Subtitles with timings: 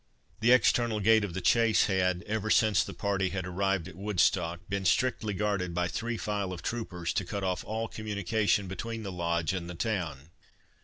[0.39, 4.61] The external gate of the Chase had, ever since the party had arrived at Woodstock,
[4.67, 9.11] been strictly guarded by three file of troopers, to cut off all communication between the
[9.11, 10.31] Lodge and the town.